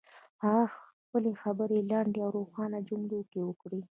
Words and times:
هغه 0.43 0.63
خپلې 0.77 1.31
خبرې 1.41 1.79
په 1.81 1.87
لنډو 1.91 2.19
او 2.25 2.31
روښانه 2.37 2.79
جملو 2.87 3.19
کې 3.31 3.39
وکړې. 3.43 3.81